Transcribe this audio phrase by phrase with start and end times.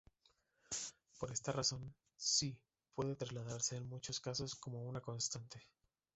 [1.19, 2.57] Por esta razón, "c"
[2.95, 5.61] puede tratarse en muchos casos como una constante.